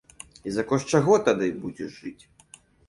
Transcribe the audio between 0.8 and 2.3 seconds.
чаго тады будзеш жыць?